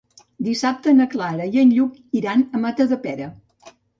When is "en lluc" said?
1.65-2.01